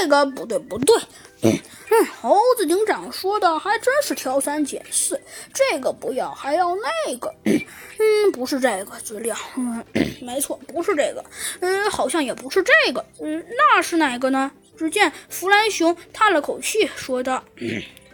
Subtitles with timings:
[0.00, 0.96] 这个不对，不对。
[1.42, 5.20] 嗯，猴子警长说的还真是挑三拣四，
[5.52, 7.32] 这个不要，还要那个。
[7.44, 9.36] 嗯，不是这个资料。
[9.56, 9.84] 嗯，
[10.20, 11.24] 没错，不是这个。
[11.60, 13.04] 嗯，好像也不是这个。
[13.20, 14.50] 嗯，那是哪个呢？
[14.76, 17.42] 只见弗兰熊叹了口气，说道：“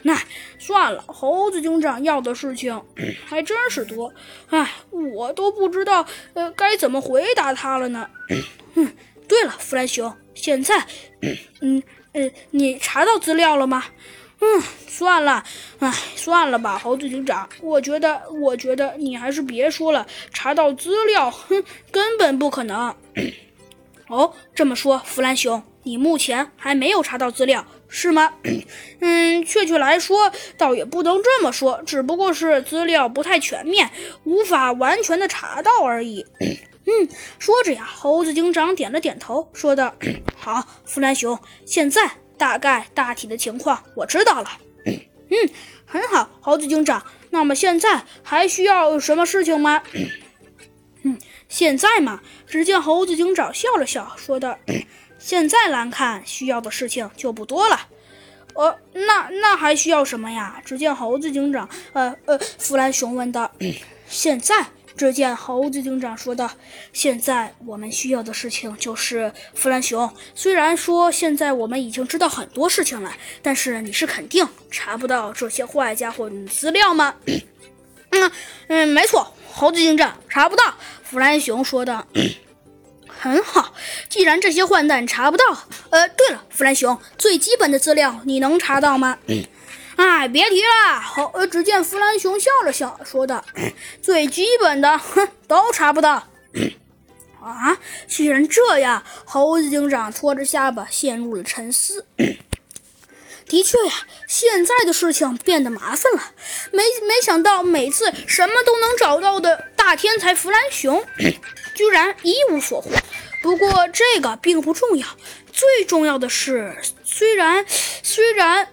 [0.03, 0.17] 那
[0.59, 2.81] 算了，猴子警长要的事情
[3.25, 4.13] 还真是多。
[4.51, 8.09] 哎，我都不知道呃该怎么回答他了呢。
[8.75, 8.93] 嗯，
[9.33, 10.87] 对了，弗兰熊，现在，
[11.63, 11.83] 嗯
[12.13, 13.83] 呃，你查到资料了吗？
[14.41, 15.43] 嗯，算了，
[15.79, 22.95] 哎，算了吧，猴子警长，我觉得，我觉得你还是别说了，查到资料，哼，根本不可能。
[24.09, 28.35] 哦，这么说，弗兰熊。”你目前还没有查到资料，是吗？
[29.01, 33.91] 嗯，确切来说，倒也不能这么说，只不过是资料不太全面，
[34.25, 36.27] 无法完全的查到而已。
[36.87, 39.95] 嗯，说着呀，猴子警长点了点头，说道
[40.37, 44.51] ：“好，弗兰熊，现在大概大体的情况我知道了。
[44.85, 45.51] 嗯，
[45.87, 47.05] 很好，猴子警长。
[47.31, 49.83] 那么现在还需要什么事情吗？
[51.05, 54.59] 嗯，现在嘛，只见猴子警长笑了笑，说道。
[55.19, 57.89] 现在来看，需要的事情就不多了。
[58.55, 60.61] 呃，那那还需要什么呀？
[60.65, 63.51] 只见猴子警长，呃呃，弗兰熊问道。
[64.09, 66.51] 现在，只见猴子警长说道
[66.93, 70.13] ：“现在我们需要的事情就是弗兰熊。
[70.35, 73.13] 虽然说现在我们已经知道很多事情了，
[73.43, 77.15] 但是你是肯定查不到这些坏家伙的资料吗？”
[78.15, 78.31] 嗯
[78.69, 80.75] 嗯，没错，猴子警长查不到。
[81.03, 82.07] 弗兰熊说道。
[83.09, 83.73] 很好，
[84.09, 85.45] 既然这些坏蛋查不到，
[85.91, 89.17] 呃，对了，弗兰熊，最基本的资料你能查到吗？
[90.03, 91.01] 哎，别提了。
[91.01, 93.45] 好，呃，只见弗兰熊笑了笑，说道
[94.03, 96.27] ：“最基本的，哼，都查不到。”
[97.41, 97.79] 啊，
[98.09, 102.05] 既然这样，猴子警长托着下巴陷入了沉思。
[103.47, 103.93] 的确呀，
[104.27, 106.33] 现在的事情变得麻烦了。
[106.73, 111.05] 没没想到，每次什么都能找到的大天才弗兰熊，
[111.77, 112.91] 居然一无所获。
[113.41, 115.07] 不过这个并不重要，
[115.53, 117.65] 最重要的是，虽然
[118.03, 118.69] 虽然，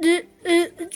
[0.00, 0.22] 呃，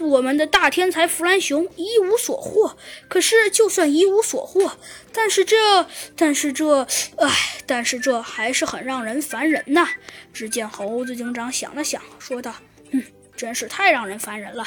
[0.08, 2.76] 我们的大天才弗兰熊一无所获，
[3.08, 4.78] 可是就算一无所获，
[5.12, 5.86] 但是这，
[6.16, 6.86] 但是这，
[7.18, 7.30] 唉，
[7.66, 9.88] 但是这还是很让人烦人呐。
[10.32, 12.54] 只见猴子警长想了想，说道
[12.90, 13.02] ：“嗯，
[13.36, 14.66] 真是太让人烦人了。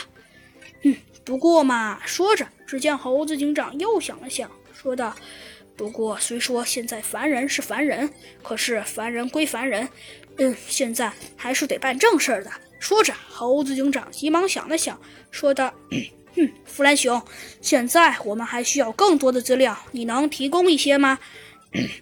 [0.84, 5.16] 嗯，不过嘛，说着，只见猴子警长又想了想，说道。”
[5.78, 8.14] 不过，虽说现在凡人是凡人，
[8.44, 9.90] 可是凡人归凡人，
[10.38, 12.52] 嗯，现在还是得办正事儿的。
[12.82, 15.00] 说着，猴子警长急忙想了想，
[15.30, 15.72] 说道
[16.36, 17.22] ：“嗯，弗兰熊，
[17.62, 21.20] 现在我们还需要更多的资料，你能提供一些吗？”“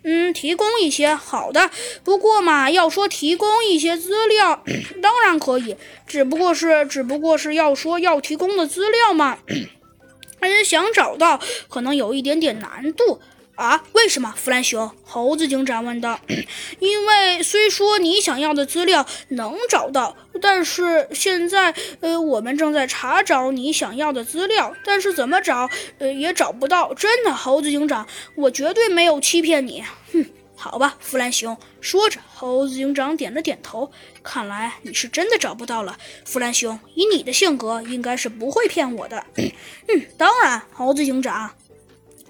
[0.04, 1.70] 嗯，提供一些，好的。
[2.04, 4.64] 不过嘛，要说提供一些资料，
[5.02, 5.76] 当然可以，
[6.08, 9.38] 只不过是，只不过是要说要提供的资料嘛，
[10.40, 13.20] 嗯，想找到可能有一点点难度。”
[13.60, 14.34] 啊，为什么？
[14.38, 16.18] 弗兰熊，猴子警长问道。
[16.80, 26.94] 因为虽说你想要的资料能找到，但是现在，呃，我们正在查找你想要的资料，但是怎么找，呃，也找不到。
[26.94, 29.84] 真的，猴子警长，我绝对没有欺骗你。
[30.14, 31.58] 哼，好吧，弗兰熊。
[31.82, 33.92] 说着，猴子警长点了点头。
[34.24, 36.80] 看来你是真的找不到了，弗兰熊。
[36.96, 39.26] 以你的性格，应该是不会骗我的。
[39.36, 41.52] 嗯，当然，猴子警长。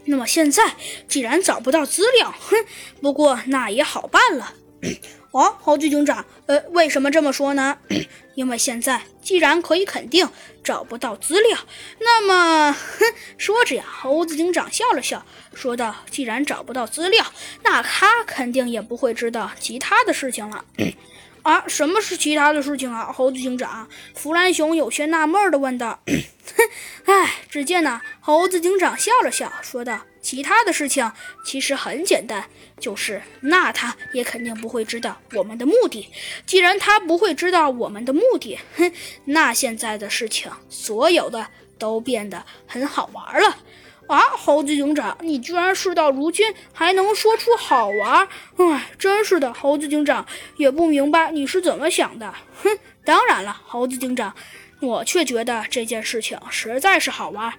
[0.10, 0.74] 那么现在
[1.08, 2.66] 既然找不到资料，哼，
[3.00, 4.54] 不过那也好办了。
[5.32, 7.78] 哦，猴子警长，呃，为什么这么说呢？
[8.34, 10.28] 因为现在既然可以肯定
[10.64, 11.60] 找不到资料，
[12.00, 13.06] 那么，哼，
[13.38, 17.24] 说着呀，猴子警长笑了笑，说道：“既然找不到资料，
[17.64, 20.66] 那他肯定也不会知道其他的事情了。”
[21.44, 23.12] 啊，什么是其他的事情啊？
[23.12, 26.00] 猴子警长，弗兰熊有些纳闷的问道。
[27.06, 31.12] 唉，只见呢，猴子警长笑了笑，说道：“其他的事情
[31.46, 32.46] 其实很简单，
[32.80, 36.10] 就是那他也肯定不会知道我们的目的。
[36.46, 38.92] 既然他不会知道我们的目的，哼，
[39.26, 41.48] 那现在的事情所有的
[41.78, 43.58] 都变得很好玩了。”
[44.10, 48.28] 啊，猴子警长，你居然事到如今还能说出好玩？
[48.58, 50.26] 唉，真是的，猴子警长
[50.58, 52.34] 也不明白你是怎么想的。
[52.64, 52.70] 哼，
[53.06, 54.34] 当然了，猴子警长。
[54.82, 57.54] 我却觉得这件事情实在是好玩。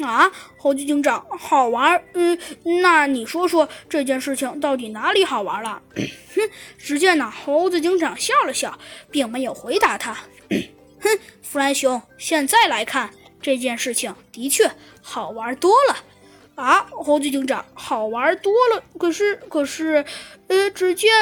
[0.00, 2.04] 啊，猴子警长，好玩？
[2.12, 2.38] 嗯，
[2.82, 5.80] 那你说说这件事情到底哪里好玩了？
[5.94, 8.78] 哼，只见呢，猴子警长笑了笑，
[9.10, 10.12] 并没有回答他。
[11.00, 13.08] 哼，弗兰熊，现在来看，
[13.46, 14.68] 这件事情的确
[15.00, 15.96] 好玩多了。
[16.56, 18.82] 啊，猴子警长，好玩多了。
[18.98, 20.04] 可是，可是，
[20.48, 21.12] 呃，只见，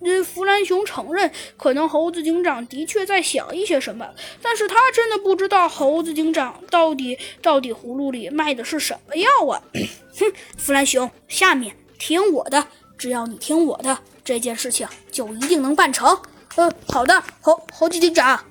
[0.00, 4.08] 呃，弗兰熊承认，可能猴子警长的确在想一些什么，
[4.40, 9.60] 但是他真的不知道猴子警长到底到底葫芦里卖的是什么药啊！
[10.18, 12.66] 哼，弗兰熊，下面听我的，
[12.96, 16.18] 只要你听我的，这件事情就一定能办成。
[16.56, 18.42] 呃，好的，猴猴子警长。